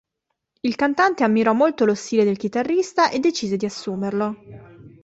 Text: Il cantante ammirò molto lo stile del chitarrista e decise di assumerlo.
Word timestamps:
Il 0.61 0.75
cantante 0.75 1.23
ammirò 1.23 1.53
molto 1.53 1.85
lo 1.85 1.93
stile 1.93 2.23
del 2.23 2.35
chitarrista 2.35 3.11
e 3.11 3.19
decise 3.19 3.55
di 3.55 3.67
assumerlo. 3.67 4.35